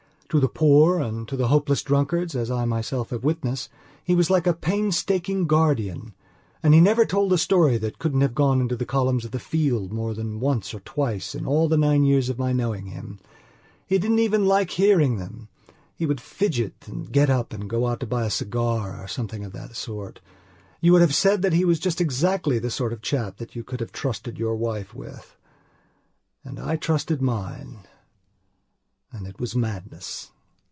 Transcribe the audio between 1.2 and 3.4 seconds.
to hopeless drunkards, as I myself have